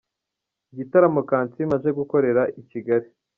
[0.71, 3.07] Igitaramo Kansiime aje gukorera i Kigali.